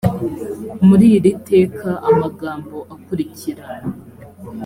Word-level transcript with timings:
muri 0.87 1.05
iri 1.17 1.31
teka 1.49 1.89
amagambo 2.09 2.75
akurikira 2.93 3.65